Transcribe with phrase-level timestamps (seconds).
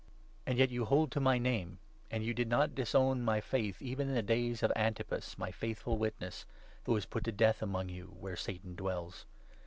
[0.47, 1.77] And yet you hold to my Name,
[2.09, 5.95] and you did not disown my Faith even in the days of Antipas, my faithful
[5.95, 6.43] witness,
[6.87, 9.27] who was put to death among you where Satan dwells.